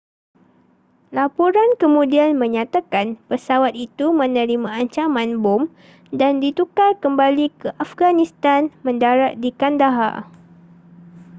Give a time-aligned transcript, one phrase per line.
[1.17, 5.63] laporan kemudian menyatakan pesawat itu menerima ancaman bom
[6.19, 10.15] dan ditukar kembali ke afghanistan mendarat di kandahar